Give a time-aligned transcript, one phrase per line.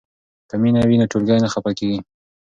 [0.49, 1.99] که مینه وي نو ټولګی نه خفه کیږي.